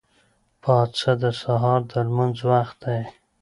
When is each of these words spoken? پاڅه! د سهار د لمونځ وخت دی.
پاڅه! 0.63 1.11
د 1.21 1.23
سهار 1.41 1.81
د 1.89 1.91
لمونځ 2.07 2.37
وخت 2.51 2.77
دی. 2.83 2.99